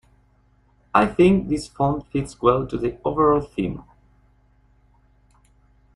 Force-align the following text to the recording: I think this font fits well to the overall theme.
I 0.95 1.05
think 1.05 1.47
this 1.47 1.67
font 1.67 2.07
fits 2.07 2.41
well 2.41 2.65
to 2.65 2.75
the 2.75 2.97
overall 3.05 3.39
theme. 3.41 3.83